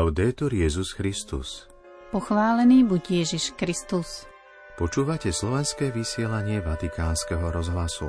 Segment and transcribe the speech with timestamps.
[0.00, 1.68] Laudetur Jezus Christus.
[2.08, 4.24] Pochválený buď Ježiš Kristus.
[4.80, 8.08] Počúvate slovenské vysielanie Vatikánskeho rozhlasu.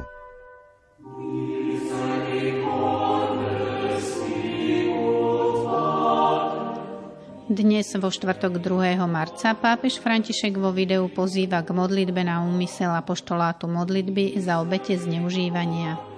[7.52, 8.96] Dnes vo štvrtok 2.
[9.12, 16.11] marca pápež František vo videu pozýva k modlitbe na úmysel apoštolátu modlitby za obete zneužívania.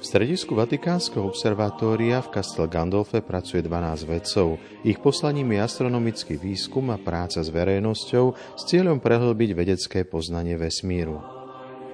[0.00, 4.56] V stredisku Vatikánskeho observatória v Castel Gandolfe pracuje 12 vedcov.
[4.80, 11.20] Ich poslaním je astronomický výskum a práca s verejnosťou s cieľom prehlbiť vedecké poznanie vesmíru.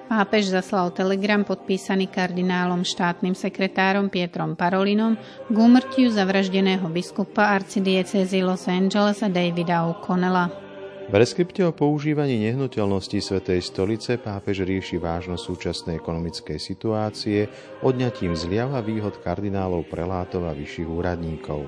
[0.07, 5.19] Pápež zaslal telegram podpísaný kardinálom štátnym sekretárom Pietrom Parolinom
[5.51, 10.66] k úmrtiu zavraždeného biskupa arcidiecezy Los Angeles a Davida O'Connella.
[11.07, 17.47] V reskripte o používaní nehnuteľností Svetej stolice pápež rieši vážnosť súčasnej ekonomickej situácie
[17.87, 21.63] odňatím zliav a výhod kardinálov, prelátov a vyšších úradníkov.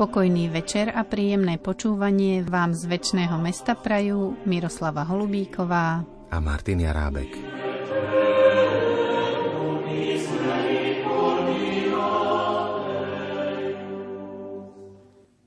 [0.00, 6.00] Pokojný večer a príjemné počúvanie vám z väčšného mesta prajú Miroslava Holubíková
[6.32, 7.36] a Martin Jarábek.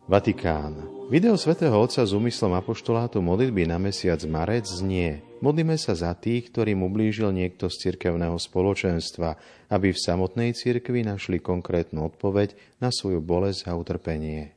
[0.09, 0.98] Vatikán.
[1.09, 6.53] Video svätého Otca s úmyslom apoštolátu modlitby na mesiac marec znie Modlíme sa za tých,
[6.53, 9.33] ktorým ublížil niekto z cirkevného spoločenstva,
[9.73, 14.53] aby v samotnej cirkvi našli konkrétnu odpoveď na svoju bolesť a utrpenie.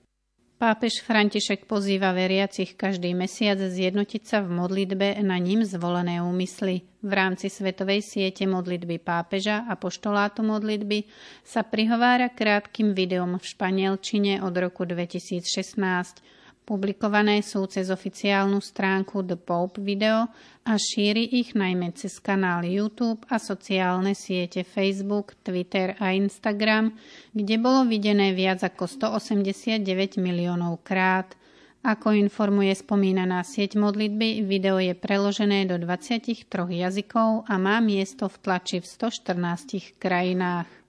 [0.61, 6.84] Pápež František pozýva veriacich každý mesiac zjednotiť sa v modlitbe na ním zvolené úmysly.
[7.00, 11.09] V rámci svetovej siete modlitby pápeža a poštolátu modlitby
[11.42, 19.34] sa prihovára krátkým videom v španielčine od roku 2016 Publikované sú cez oficiálnu stránku The
[19.34, 20.30] Pope Video
[20.62, 26.94] a šíri ich najmä cez kanál YouTube a sociálne siete Facebook, Twitter a Instagram,
[27.34, 29.82] kde bolo videné viac ako 189
[30.22, 31.34] miliónov krát.
[31.82, 36.47] Ako informuje spomínaná sieť modlitby, video je preložené do 23
[36.78, 40.81] jazykov a má miesto v tlači v 114 krajinách.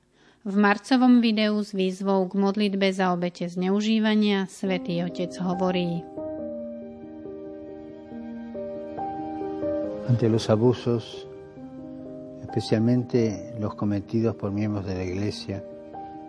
[0.43, 6.03] V marcovom videu s výzvou k modlitbe za obete zneužívania svätý Otec hovorí
[10.03, 11.23] Ante los abusos,
[12.43, 15.63] especialmente los cometidos por miembros de la Iglesia,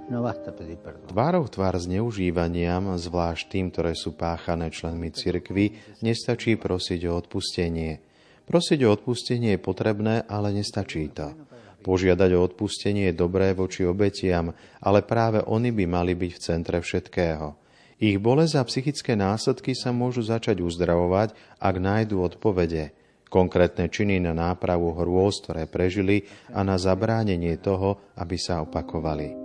[0.07, 1.11] no basta pedir perdón.
[1.11, 5.75] Tvárov tvár zneužívaniam, zvlášť tým, ktoré sú páchané členmi cirkvy,
[6.07, 7.99] nestačí prosiť o odpustenie.
[8.47, 11.35] Prosiť o odpustenie je potrebné, ale nestačí to.
[11.85, 16.79] Požiadať o odpustenie je dobré voči obetiam, ale práve oni by mali byť v centre
[16.81, 17.53] všetkého.
[18.01, 22.97] Ich bolesť a psychické následky sa môžu začať uzdravovať, ak nájdú odpovede,
[23.29, 26.25] konkrétne činy na nápravu hrôz, ktoré prežili
[26.57, 29.37] a na zabránenie toho, aby sa opakovali.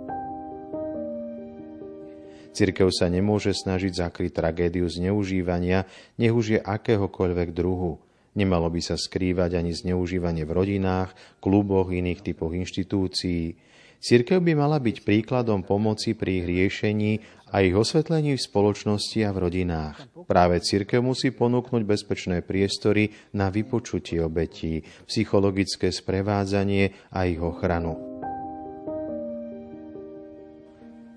[2.56, 5.84] Cirkev sa nemôže snažiť zakryť tragédiu zneužívania,
[6.16, 8.00] nech už je akéhokoľvek druhu–
[8.38, 13.58] Nemalo by sa skrývať ani zneužívanie v rodinách, kluboch, iných typoch inštitúcií.
[14.00, 17.12] Cirkev by mala byť príkladom pomoci pri ich riešení
[17.52, 19.96] a ich osvetlení v spoločnosti a v rodinách.
[20.24, 28.09] Práve cirkev musí ponúknuť bezpečné priestory na vypočutie obetí, psychologické sprevádzanie a ich ochranu.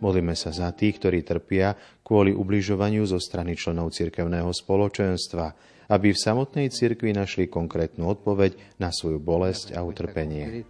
[0.04, 1.72] Modlíme sa za tých, ktorí trpia
[2.04, 5.56] kvôli ubližovaniu zo strany členov cirkevného spoločenstva,
[5.88, 10.68] aby v samotnej cirkvi našli konkrétnu odpoveď na svoju bolesť a utrpenie.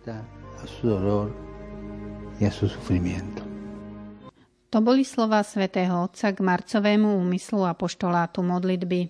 [4.69, 9.01] To boli slova svätého Otca k marcovému úmyslu a poštolátu modlitby.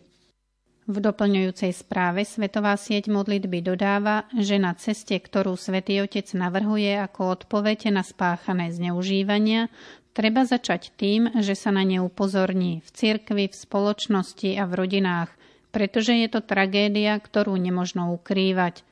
[0.84, 7.40] V doplňujúcej správe Svetová sieť modlitby dodáva, že na ceste, ktorú Svetý Otec navrhuje ako
[7.40, 9.72] odpoveď na spáchané zneužívania,
[10.13, 15.29] treba začať tým, že sa na ne upozorní v cirkvi, v spoločnosti a v rodinách,
[15.73, 18.85] pretože je to tragédia, ktorú nemožno ukrývať.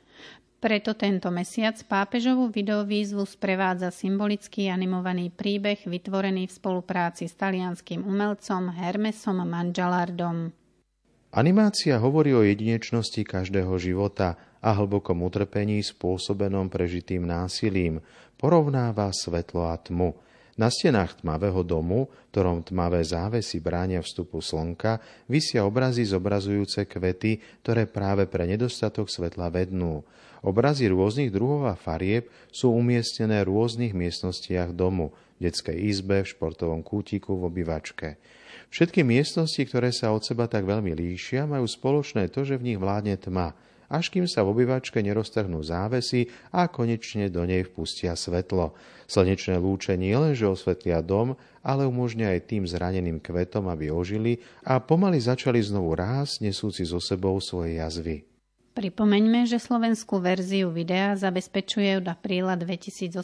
[0.61, 8.69] Preto tento mesiac pápežovú videovýzvu sprevádza symbolický animovaný príbeh vytvorený v spolupráci s talianským umelcom
[8.69, 10.53] Hermesom Mangialardom.
[11.33, 18.03] Animácia hovorí o jedinečnosti každého života a hlbokom utrpení spôsobenom prežitým násilím,
[18.37, 20.13] porovnáva svetlo a tmu–
[20.59, 27.87] na stenách tmavého domu, ktorom tmavé závesy bránia vstupu slnka, vysia obrazy zobrazujúce kvety, ktoré
[27.87, 30.03] práve pre nedostatok svetla vednú.
[30.41, 36.31] Obrazy rôznych druhov a farieb sú umiestnené v rôznych miestnostiach domu, v detskej izbe, v
[36.33, 38.17] športovom kútiku, v obývačke.
[38.71, 42.79] Všetky miestnosti, ktoré sa od seba tak veľmi líšia, majú spoločné to, že v nich
[42.79, 43.53] vládne tma
[43.91, 48.71] až kým sa v obývačke neroztrhnú závesy a konečne do nej vpustia svetlo.
[49.11, 55.19] Slnečné lúče nielenže osvetlia dom, ale umožňa aj tým zraneným kvetom, aby ožili a pomaly
[55.19, 58.31] začali znovu rásť, nesúci so sebou svoje jazvy.
[58.71, 63.19] Pripomeňme, že slovenskú verziu videa zabezpečuje od apríla 2018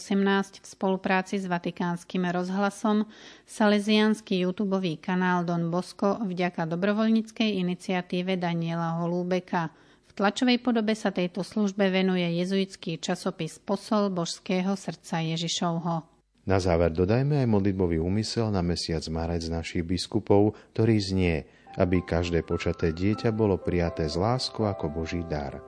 [0.59, 3.07] v spolupráci s Vatikánskym rozhlasom
[3.47, 9.71] salesianský YouTube kanál Don Bosco vďaka dobrovoľníckej iniciatíve Daniela Holúbeka.
[10.17, 16.01] Tlačovej podobe sa tejto službe venuje jezuitský časopis Posol božského srdca Ježišovho.
[16.49, 21.37] Na záver dodajme aj modlitbový úmysel na mesiac marec našich biskupov, ktorý znie–
[21.77, 25.61] aby každé počaté dieťa bolo prijaté z lásku ako Boží dar.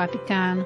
[0.00, 0.64] Vatikán.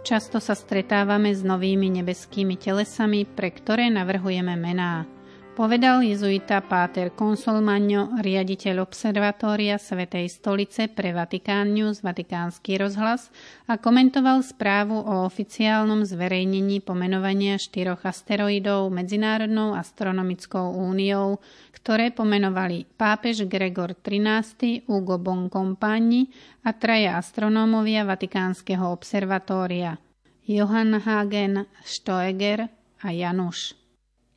[0.00, 5.04] Často sa stretávame s novými nebeskými telesami, pre ktoré navrhujeme mená.
[5.52, 13.28] Povedal jezuita Páter Consolmagno, riaditeľ observatória Svetej stolice pre Vatikán News, Vatikánsky rozhlas
[13.68, 21.36] a komentoval správu o oficiálnom zverejnení pomenovania štyroch asteroidov Medzinárodnou astronomickou úniou,
[21.76, 26.32] ktoré pomenovali pápež Gregor XIII, Ugo Boncompagni
[26.64, 30.00] a traja astronómovia Vatikánskeho observatória
[30.48, 32.72] Johann Hagen, Stoeger
[33.04, 33.81] a Januš.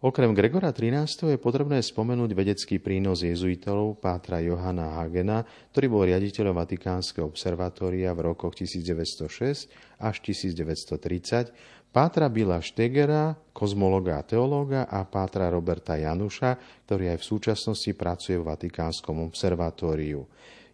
[0.05, 1.33] Okrem Gregora XIII.
[1.33, 5.41] je potrebné spomenúť vedecký prínos jezuitov Pátra Johana Hagena,
[5.73, 9.65] ktorý bol riaditeľom Vatikánskeho observatória v rokoch 1906
[9.97, 17.25] až 1930, Pátra Bila Štegera, kozmologa a teológa a Pátra Roberta Januša, ktorý aj v
[17.25, 20.21] súčasnosti pracuje v Vatikánskom observatóriu.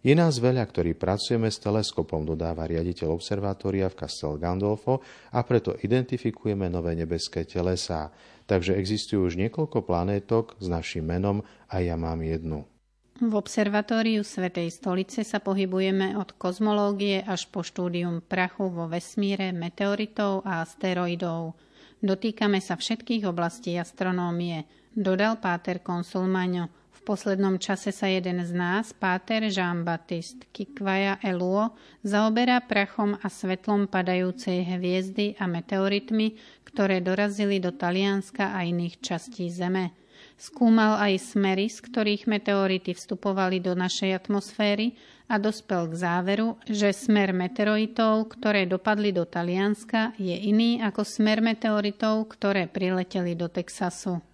[0.02, 4.98] Je nás veľa, ktorí pracujeme s teleskopom, dodáva riaditeľ observatória v Castel Gandolfo
[5.30, 8.10] a preto identifikujeme nové nebeské telesá.
[8.52, 11.40] Takže existujú už niekoľko planétok s našim menom
[11.72, 12.68] a ja mám jednu.
[13.16, 20.44] V observatóriu Svetej stolice sa pohybujeme od kozmológie až po štúdium prachu vo vesmíre, meteoritov
[20.44, 21.56] a asteroidov.
[22.04, 26.68] Dotýkame sa všetkých oblastí astronómie, dodal Páter Konsulmaňo.
[26.68, 31.74] V poslednom čase sa jeden z nás, páter Jean-Baptiste Kikvaja Eluo,
[32.06, 39.50] zaoberá prachom a svetlom padajúcej hviezdy a meteoritmi, ktoré dorazili do Talianska a iných častí
[39.50, 39.92] Zeme.
[40.38, 44.94] Skúmal aj smery, z ktorých meteority vstupovali do našej atmosféry
[45.30, 51.42] a dospel k záveru, že smer meteoritov, ktoré dopadli do Talianska, je iný ako smer
[51.42, 54.31] meteoritov, ktoré prileteli do Texasu.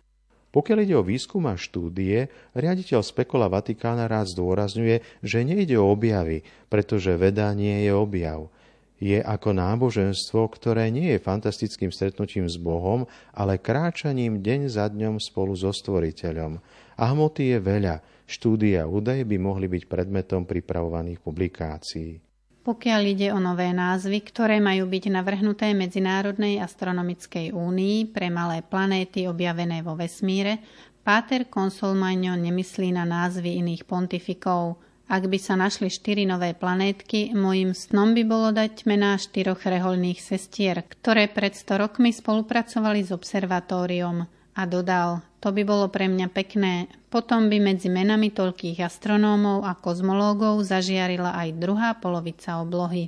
[0.58, 2.26] Pokiaľ ide o výskum a štúdie,
[2.58, 8.50] riaditeľ Spekola Vatikána rád zdôrazňuje, že nejde o objavy, pretože veda nie je objav.
[8.98, 15.22] Je ako náboženstvo, ktoré nie je fantastickým stretnutím s Bohom, ale kráčaním deň za dňom
[15.22, 16.58] spolu so Stvoriteľom.
[16.98, 22.27] A hmoty je veľa, štúdia údaje by mohli byť predmetom pripravovaných publikácií.
[22.68, 29.24] Pokiaľ ide o nové názvy, ktoré majú byť navrhnuté Medzinárodnej astronomickej únii pre malé planéty
[29.24, 30.60] objavené vo vesmíre,
[31.00, 34.76] Páter Consolmagno nemyslí na názvy iných pontifikov.
[35.08, 40.20] Ak by sa našli štyri nové planétky, môjim snom by bolo dať mená štyroch reholných
[40.20, 46.34] sestier, ktoré pred 100 rokmi spolupracovali s observatóriom a dodal, to by bolo pre mňa
[46.34, 46.90] pekné.
[47.06, 53.06] Potom by medzi menami toľkých astronómov a kozmológov zažiarila aj druhá polovica oblohy.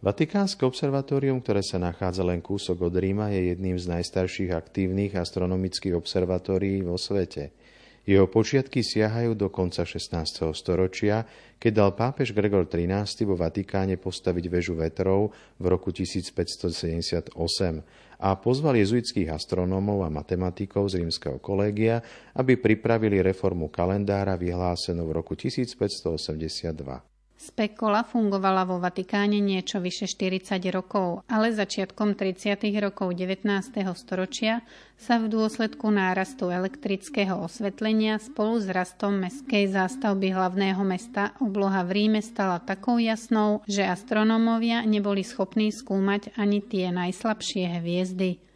[0.00, 5.92] Vatikánske observatórium, ktoré sa nachádza len kúsok od Ríma, je jedným z najstarších aktívnych astronomických
[5.92, 7.52] observatórií vo svete.
[8.08, 10.48] Jeho počiatky siahajú do konca 16.
[10.56, 11.28] storočia,
[11.60, 17.36] keď dal pápež Gregor XIII vo Vatikáne postaviť väžu vetrov v roku 1578
[18.18, 22.02] a pozval jezuitských astronómov a matematikov z rímskeho kolégia,
[22.34, 27.17] aby pripravili reformu kalendára vyhlásenú v roku 1582.
[27.38, 32.58] Spekola fungovala vo Vatikáne niečo vyše 40 rokov, ale začiatkom 30.
[32.82, 33.46] rokov 19.
[33.94, 34.66] storočia
[34.98, 42.10] sa v dôsledku nárastu elektrického osvetlenia spolu s rastom mestskej zástavby hlavného mesta obloha v
[42.10, 48.47] Ríme stala takou jasnou, že astronómovia neboli schopní skúmať ani tie najslabšie hviezdy.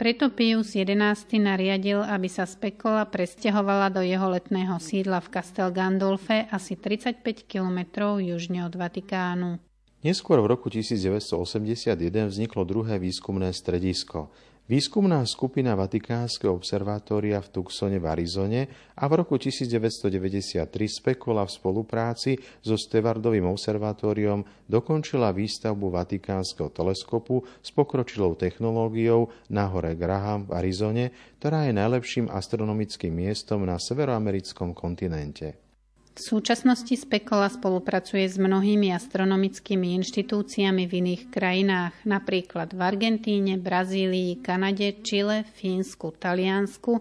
[0.00, 0.96] Preto Pius XI
[1.36, 8.16] nariadil, aby sa Spekola presťahovala do jeho letného sídla v Castel Gandolfe asi 35 kilometrov
[8.16, 9.60] južne od Vatikánu.
[10.00, 12.00] Neskôr v roku 1981
[12.32, 14.32] vzniklo druhé výskumné stredisko.
[14.70, 18.60] Výskumná skupina Vatikánskeho observatória v Tucsone v Arizone
[18.94, 27.74] a v roku 1993 Spekola v spolupráci so Stevardovým observatóriom dokončila výstavbu Vatikánskeho teleskopu s
[27.74, 31.04] pokročilou technológiou na hore Graham v Arizone,
[31.42, 35.69] ktorá je najlepším astronomickým miestom na severoamerickom kontinente.
[36.10, 44.42] V súčasnosti Spekola spolupracuje s mnohými astronomickými inštitúciami v iných krajinách, napríklad v Argentíne, Brazílii,
[44.42, 46.98] Kanade, Čile, Fínsku, Taliansku,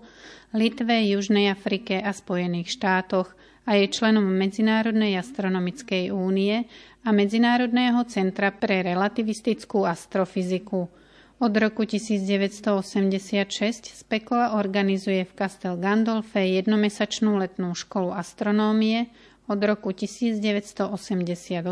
[0.54, 3.34] Litve, Južnej Afrike a Spojených štátoch
[3.66, 6.70] a je členom Medzinárodnej astronomickej únie
[7.02, 10.86] a Medzinárodného centra pre relativistickú astrofyziku–
[11.40, 19.08] od roku 1986 Spekola organizuje v Castel Gandolfe jednomesačnú letnú školu astronómie
[19.48, 21.64] od roku 1988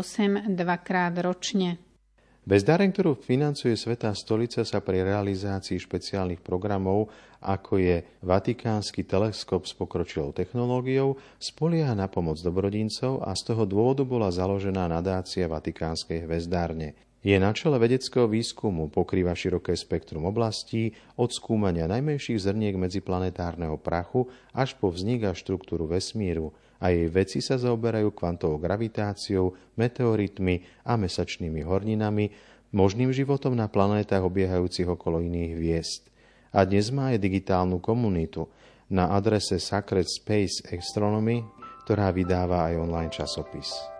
[0.48, 1.76] dvakrát ročne.
[2.48, 7.12] Bez daren, ktorú financuje Svetá stolica, sa pri realizácii špeciálnych programov,
[7.44, 14.08] ako je Vatikánsky teleskop s pokročilou technológiou, spolieha na pomoc dobrodincov a z toho dôvodu
[14.08, 16.96] bola založená nadácia Vatikánskej hvezdárne.
[17.18, 24.30] Je na čele vedeckého výskumu, pokrýva široké spektrum oblastí, od skúmania najmenších zrniek medziplanetárneho prachu
[24.54, 30.94] až po vznik a štruktúru vesmíru a jej veci sa zaoberajú kvantovou gravitáciou, meteoritmi a
[30.94, 32.30] mesačnými horninami,
[32.70, 36.02] možným životom na planétach obiehajúcich okolo iných hviezd.
[36.54, 38.46] A dnes má aj digitálnu komunitu
[38.94, 41.42] na adrese Sacred Space Astronomy,
[41.82, 43.97] ktorá vydáva aj online časopis.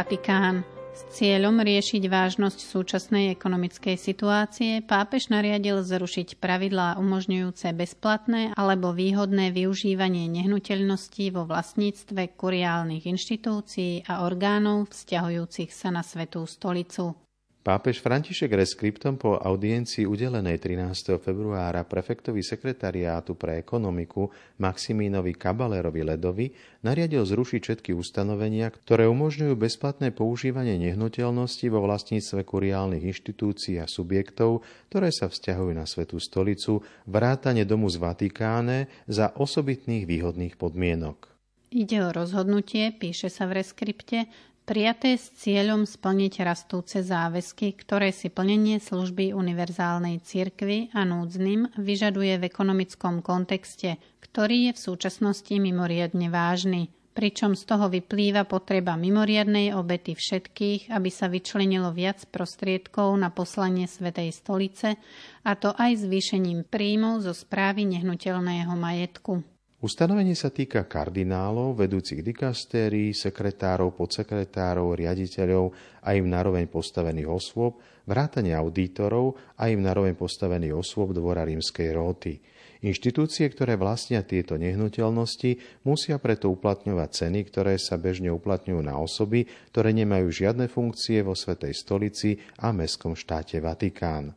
[0.00, 0.64] Vatikán.
[0.96, 9.52] S cieľom riešiť vážnosť súčasnej ekonomickej situácie pápež nariadil zrušiť pravidlá umožňujúce bezplatné alebo výhodné
[9.52, 17.12] využívanie nehnuteľností vo vlastníctve kuriálnych inštitúcií a orgánov vzťahujúcich sa na Svetú stolicu.
[17.60, 21.20] Pápež František Reskriptom po audiencii udelenej 13.
[21.20, 24.32] februára prefektovi sekretariátu pre ekonomiku
[24.64, 26.48] Maximínovi Kabalerovi Ledovi
[26.80, 34.64] nariadil zrušiť všetky ustanovenia, ktoré umožňujú bezplatné používanie nehnuteľnosti vo vlastníctve kuriálnych inštitúcií a subjektov,
[34.88, 41.28] ktoré sa vzťahujú na Svetú stolicu, vrátane domu z Vatikáne za osobitných výhodných podmienok.
[41.76, 44.32] Ide o rozhodnutie, píše sa v reskripte,
[44.70, 52.38] prijaté s cieľom splniť rastúce záväzky, ktoré si plnenie služby univerzálnej cirkvy a núdznym vyžaduje
[52.38, 56.86] v ekonomickom kontexte, ktorý je v súčasnosti mimoriadne vážny,
[57.18, 63.90] pričom z toho vyplýva potreba mimoriadnej obety všetkých, aby sa vyčlenilo viac prostriedkov na poslanie
[63.90, 64.94] Svetej stolice,
[65.42, 69.42] a to aj zvýšením príjmov zo správy nehnuteľného majetku.
[69.80, 75.72] Ustanovenie sa týka kardinálov, vedúcich dikastérií, sekretárov, podsekretárov, riaditeľov
[76.04, 82.44] a im naroveň postavených osôb, vrátane auditorov a im naroveň postavených osôb dvora rímskej róty.
[82.84, 89.48] Inštitúcie, ktoré vlastnia tieto nehnuteľnosti, musia preto uplatňovať ceny, ktoré sa bežne uplatňujú na osoby,
[89.72, 94.36] ktoré nemajú žiadne funkcie vo Svetej stolici a mestskom štáte Vatikán.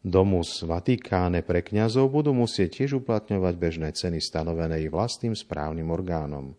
[0.00, 6.56] Domus Vatikáne pre kňazov budú musieť tiež uplatňovať bežné ceny stanovené ich vlastným správnym orgánom.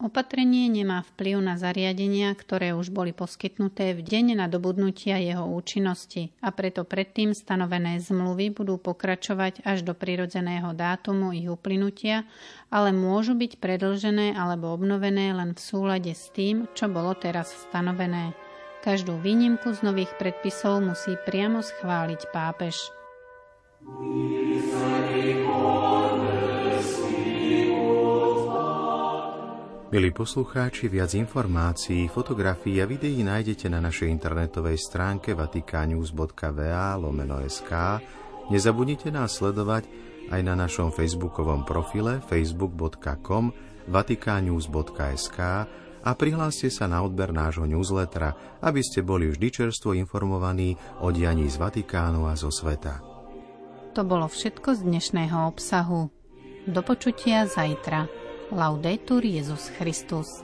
[0.00, 6.48] Opatrenie nemá vplyv na zariadenia, ktoré už boli poskytnuté v deň nadobudnutia jeho účinnosti a
[6.56, 12.24] preto predtým stanovené zmluvy budú pokračovať až do prirodzeného dátumu ich uplynutia,
[12.72, 18.32] ale môžu byť predlžené alebo obnovené len v súlade s tým, čo bolo teraz stanovené.
[18.80, 22.80] Každú výnimku z nových predpisov musí priamo schváliť pápež.
[29.90, 37.36] Milí poslucháči, viac informácií, fotografií a videí nájdete na našej internetovej stránke vatikánews.va lomeno.
[38.48, 39.92] Nezabudnite nás sledovať
[40.32, 43.52] aj na našom facebookovom profile facebook.com
[43.92, 45.38] vatikánews.sk
[46.00, 51.48] a prihláste sa na odber nášho newslettera, aby ste boli vždy čerstvo informovaní o dianí
[51.48, 53.00] z Vatikánu a zo sveta.
[53.94, 56.08] To bolo všetko z dnešného obsahu.
[56.68, 58.06] Do počutia zajtra.
[58.50, 60.42] Laudetur Jezus Christus.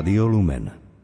[0.00, 0.79] Rádio Lumen.